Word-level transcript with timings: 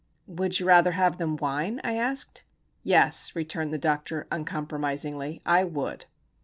"Would 0.25 0.59
you 0.59 0.65
rather 0.65 0.93
have 0.93 1.17
them 1.19 1.37
whine?" 1.37 1.79
I 1.83 1.93
asked. 1.95 2.43
"Yes," 2.83 3.35
returned 3.35 3.69
the 3.71 3.77
doctor, 3.77 4.25
uncompromisingly. 4.31 5.43
"I 5.45 5.63
would." 5.63 6.07